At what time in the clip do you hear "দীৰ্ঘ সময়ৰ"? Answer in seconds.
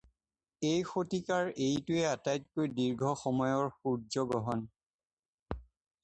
2.79-3.69